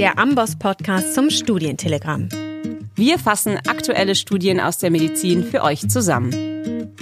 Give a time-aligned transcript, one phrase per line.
[0.00, 2.30] der Amboss Podcast zum Studientelegramm.
[2.94, 6.94] Wir fassen aktuelle Studien aus der Medizin für euch zusammen.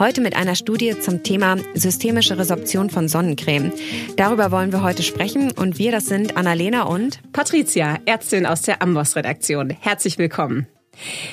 [0.00, 3.72] Heute mit einer Studie zum Thema systemische Resorption von Sonnencreme.
[4.16, 8.82] Darüber wollen wir heute sprechen und wir, das sind Annalena und Patricia, Ärztin aus der
[8.82, 9.70] Amboss-Redaktion.
[9.70, 10.66] Herzlich willkommen.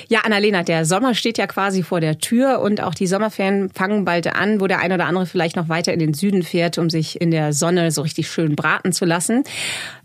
[0.07, 4.05] Ja, Annalena, der Sommer steht ja quasi vor der Tür und auch die Sommerferien fangen
[4.05, 6.89] bald an, wo der ein oder andere vielleicht noch weiter in den Süden fährt, um
[6.89, 9.43] sich in der Sonne so richtig schön braten zu lassen.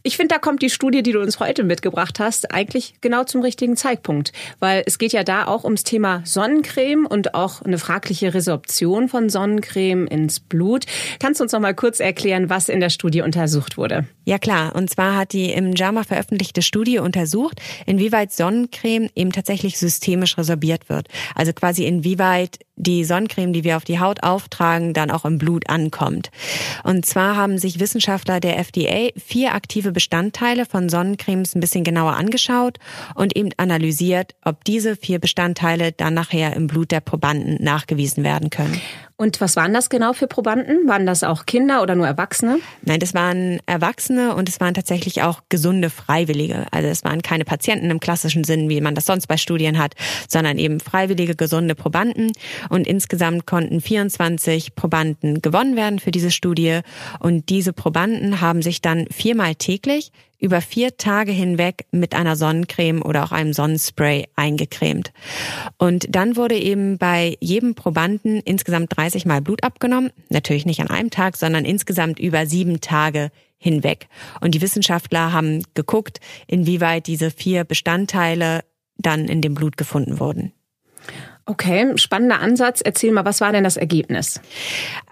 [0.07, 3.43] Ich finde, da kommt die Studie, die du uns heute mitgebracht hast, eigentlich genau zum
[3.43, 8.33] richtigen Zeitpunkt, weil es geht ja da auch ums Thema Sonnencreme und auch eine fragliche
[8.33, 10.87] Resorption von Sonnencreme ins Blut.
[11.19, 14.07] Kannst du uns noch mal kurz erklären, was in der Studie untersucht wurde?
[14.25, 19.77] Ja klar, und zwar hat die im JAMA veröffentlichte Studie untersucht, inwieweit Sonnencreme eben tatsächlich
[19.77, 21.09] systemisch resorbiert wird.
[21.35, 25.69] Also quasi inwieweit die Sonnencreme, die wir auf die Haut auftragen, dann auch im Blut
[25.69, 26.31] ankommt.
[26.85, 32.15] Und zwar haben sich Wissenschaftler der FDA vier aktive Bestandteile von Sonnencremes ein bisschen genauer
[32.15, 32.79] angeschaut
[33.15, 38.51] und eben analysiert, ob diese vier Bestandteile dann nachher im Blut der Probanden nachgewiesen werden
[38.51, 38.81] können.
[39.19, 40.87] Und was waren das genau für Probanden?
[40.87, 42.59] Waren das auch Kinder oder nur Erwachsene?
[42.83, 46.67] Nein, das waren Erwachsene und es waren tatsächlich auch gesunde Freiwillige.
[46.71, 49.95] Also es waren keine Patienten im klassischen Sinn, wie man das sonst bei Studien hat,
[50.29, 52.33] sondern eben freiwillige, gesunde Probanden.
[52.69, 56.81] Und insgesamt konnten 24 Probanden gewonnen werden für diese Studie.
[57.19, 63.03] Und diese Probanden haben sich dann viermal täglich über vier Tage hinweg mit einer Sonnencreme
[63.03, 65.13] oder auch einem Sonnenspray eingecremt.
[65.79, 70.11] Und dann wurde eben bei jedem Probanden insgesamt 30 Mal Blut abgenommen.
[70.29, 74.09] Natürlich nicht an einem Tag, sondern insgesamt über sieben Tage hinweg.
[74.41, 78.65] Und die Wissenschaftler haben geguckt, inwieweit diese vier Bestandteile
[78.99, 80.53] dann in dem Blut gefunden wurden.
[81.49, 82.81] Okay, spannender Ansatz.
[82.81, 84.41] Erzähl mal, was war denn das Ergebnis?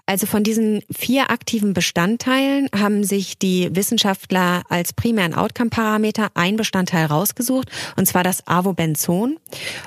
[0.07, 7.07] Also von diesen vier aktiven Bestandteilen haben sich die Wissenschaftler als primären Outcome-Parameter ein Bestandteil
[7.07, 9.37] rausgesucht, und zwar das Avobenzon.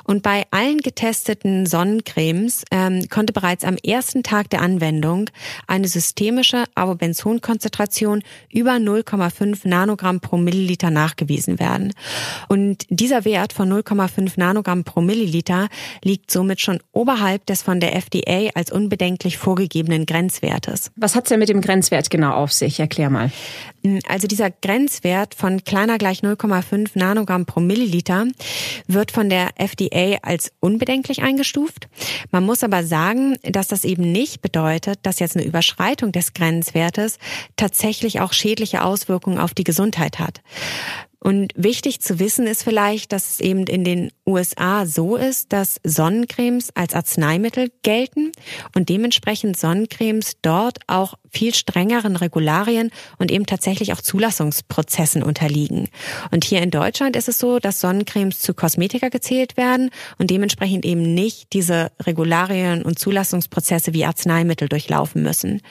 [0.03, 5.31] Und bei allen getesteten Sonnencremes ähm, konnte bereits am ersten Tag der Anwendung
[5.69, 11.93] eine systemische Avobenzon-Konzentration über 0,5 Nanogramm pro Milliliter nachgewiesen werden.
[12.49, 15.69] Und dieser Wert von 0,5 Nanogramm pro Milliliter
[16.03, 20.93] liegt somit schon oberhalb des von der FDA als unbedenklich vorgegebenen Grenzwertes.
[20.95, 22.79] Was hat's denn mit dem Grenzwert genau auf sich?
[22.79, 23.33] Erklär mal.
[24.07, 28.27] Also dieser Grenzwert von kleiner gleich 0,5 Nanogramm pro Milliliter
[28.87, 31.89] wird von der FDA als unbedenklich eingestuft.
[32.31, 37.19] Man muss aber sagen, dass das eben nicht bedeutet, dass jetzt eine Überschreitung des Grenzwertes
[37.57, 40.41] tatsächlich auch schädliche Auswirkungen auf die Gesundheit hat.
[41.21, 45.81] Und wichtig zu wissen ist vielleicht, dass es eben in den USA so ist, dass
[45.83, 48.31] Sonnencremes als Arzneimittel gelten
[48.75, 55.89] und dementsprechend Sonnencremes dort auch viel strengeren Regularien und eben tatsächlich auch Zulassungsprozessen unterliegen.
[56.31, 60.85] Und hier in Deutschland ist es so, dass Sonnencremes zu Kosmetika gezählt werden und dementsprechend
[60.85, 65.63] eben nicht diese Regularien und Zulassungsprozesse wie Arzneimittel durchlaufen müssen.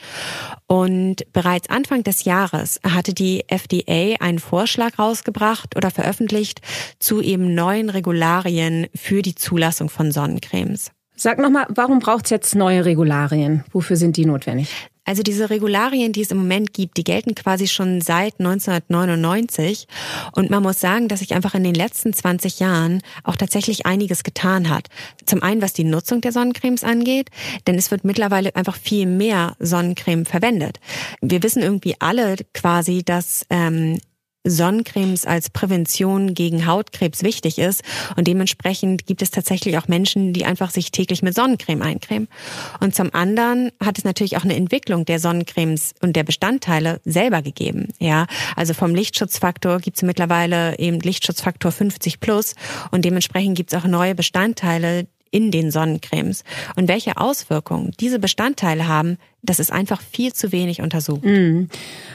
[0.68, 6.60] Und bereits Anfang des Jahres hatte die FDA einen Vorschlag rausgebracht oder veröffentlicht
[7.00, 10.92] zu eben neuen Regularien für die Zulassung von Sonnencremes.
[11.20, 13.64] Sag nochmal, warum braucht es jetzt neue Regularien?
[13.72, 14.70] Wofür sind die notwendig?
[15.04, 19.88] Also diese Regularien, die es im Moment gibt, die gelten quasi schon seit 1999.
[20.34, 24.24] Und man muss sagen, dass sich einfach in den letzten 20 Jahren auch tatsächlich einiges
[24.24, 24.90] getan hat.
[25.26, 27.30] Zum einen, was die Nutzung der Sonnencremes angeht,
[27.66, 30.80] denn es wird mittlerweile einfach viel mehr Sonnencreme verwendet.
[31.22, 33.98] Wir wissen irgendwie alle quasi, dass ähm,
[34.50, 37.84] Sonnencremes als Prävention gegen Hautkrebs wichtig ist.
[38.16, 42.28] Und dementsprechend gibt es tatsächlich auch Menschen, die einfach sich täglich mit Sonnencreme eincremen.
[42.80, 47.42] Und zum anderen hat es natürlich auch eine Entwicklung der Sonnencremes und der Bestandteile selber
[47.42, 47.88] gegeben.
[48.00, 52.56] Ja, also vom Lichtschutzfaktor gibt es mittlerweile eben Lichtschutzfaktor 50 plus
[52.92, 56.44] und dementsprechend gibt es auch neue Bestandteile, in den Sonnencremes.
[56.76, 61.24] Und welche Auswirkungen diese Bestandteile haben, das ist einfach viel zu wenig untersucht.
[61.24, 61.68] Mm.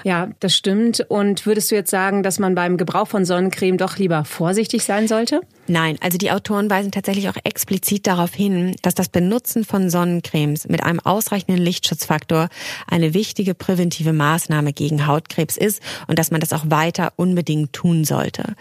[0.03, 1.07] Ja, das stimmt.
[1.09, 5.07] Und würdest du jetzt sagen, dass man beim Gebrauch von Sonnencreme doch lieber vorsichtig sein
[5.07, 5.41] sollte?
[5.69, 10.69] Nein, also die Autoren weisen tatsächlich auch explizit darauf hin, dass das Benutzen von Sonnencremes
[10.69, 12.49] mit einem ausreichenden Lichtschutzfaktor
[12.89, 18.05] eine wichtige präventive Maßnahme gegen Hautkrebs ist und dass man das auch weiter unbedingt tun
[18.05, 18.57] sollte.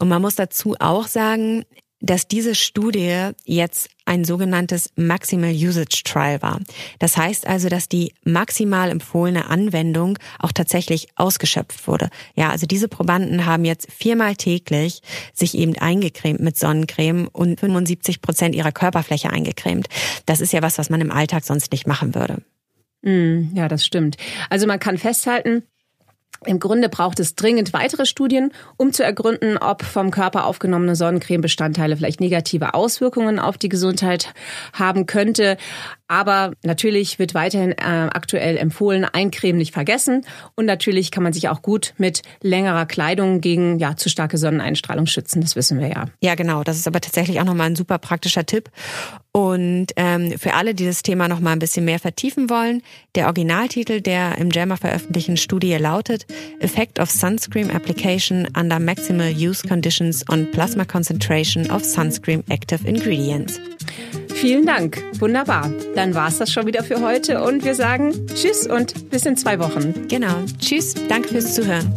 [0.00, 1.64] Und man muss dazu auch sagen,
[2.02, 6.60] dass diese Studie jetzt ein sogenanntes Maximal Usage Trial war.
[6.98, 12.10] Das heißt also, dass die maximal empfohlene Anwendung auch tatsächlich ausgeschöpft wurde.
[12.34, 15.00] Ja, also diese Probanden haben jetzt viermal täglich
[15.32, 19.88] sich eben eingecremt mit Sonnencreme und 75 Prozent ihrer Körperfläche eingecremt.
[20.26, 22.42] Das ist ja was, was man im Alltag sonst nicht machen würde.
[23.02, 24.16] Mm, ja, das stimmt.
[24.50, 25.62] Also man kann festhalten,
[26.46, 31.96] Im Grunde braucht es dringend weitere Studien, um zu ergründen, ob vom Körper aufgenommene Sonnencremebestandteile
[31.96, 34.32] vielleicht negative Auswirkungen auf die Gesundheit
[34.72, 35.56] haben könnte.
[36.12, 37.74] Aber natürlich wird weiterhin äh,
[38.12, 40.26] aktuell empfohlen, Eincremen nicht vergessen.
[40.54, 45.06] Und natürlich kann man sich auch gut mit längerer Kleidung gegen ja, zu starke Sonneneinstrahlung
[45.06, 45.40] schützen.
[45.40, 46.04] Das wissen wir ja.
[46.20, 46.64] Ja, genau.
[46.64, 48.68] Das ist aber tatsächlich auch nochmal ein super praktischer Tipp.
[49.32, 52.82] Und ähm, für alle, die das Thema nochmal ein bisschen mehr vertiefen wollen,
[53.14, 56.26] der Originaltitel der im JAMA veröffentlichten Studie lautet
[56.60, 63.58] Effect of Sunscreen Application under Maximal Use Conditions on Plasma Concentration of Sunscreen Active Ingredients.
[64.42, 65.00] Vielen Dank.
[65.20, 65.70] Wunderbar.
[65.94, 69.36] Dann war es das schon wieder für heute und wir sagen Tschüss und bis in
[69.36, 70.08] zwei Wochen.
[70.08, 70.34] Genau.
[70.58, 70.94] Tschüss.
[71.08, 71.88] Danke fürs Zuhören.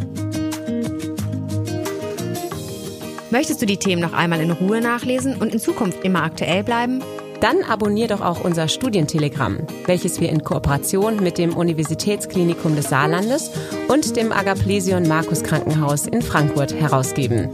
[3.32, 7.02] Möchtest du die Themen noch einmal in Ruhe nachlesen und in Zukunft immer aktuell bleiben?
[7.40, 13.50] Dann abonnier doch auch unser Studientelegramm, welches wir in Kooperation mit dem Universitätsklinikum des Saarlandes
[13.88, 17.50] und dem Agaplesion Markus Krankenhaus in Frankfurt herausgeben.